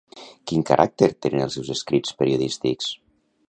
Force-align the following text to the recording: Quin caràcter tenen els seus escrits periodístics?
Quin 0.51 0.63
caràcter 0.69 1.09
tenen 1.25 1.45
els 1.49 1.59
seus 1.59 1.71
escrits 1.77 2.19
periodístics? 2.23 2.93